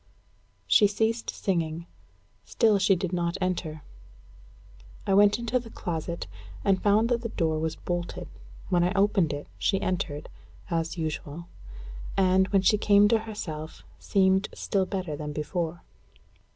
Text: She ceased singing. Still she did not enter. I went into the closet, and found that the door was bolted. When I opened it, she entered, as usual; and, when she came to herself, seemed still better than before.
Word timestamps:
She 0.65 0.87
ceased 0.87 1.29
singing. 1.29 1.85
Still 2.43 2.79
she 2.79 2.95
did 2.95 3.13
not 3.13 3.37
enter. 3.39 3.83
I 5.05 5.13
went 5.13 5.37
into 5.37 5.59
the 5.59 5.69
closet, 5.69 6.25
and 6.65 6.81
found 6.81 7.07
that 7.09 7.21
the 7.21 7.29
door 7.29 7.59
was 7.59 7.75
bolted. 7.75 8.27
When 8.69 8.83
I 8.83 8.93
opened 8.95 9.31
it, 9.31 9.45
she 9.59 9.79
entered, 9.79 10.27
as 10.71 10.97
usual; 10.97 11.45
and, 12.17 12.47
when 12.47 12.63
she 12.63 12.79
came 12.79 13.07
to 13.09 13.19
herself, 13.29 13.83
seemed 13.99 14.49
still 14.55 14.87
better 14.87 15.15
than 15.15 15.33
before. 15.33 15.83